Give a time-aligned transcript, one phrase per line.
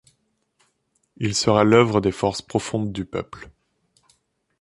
[1.17, 3.51] Il sera l’œuvre des forces profondes du peuple.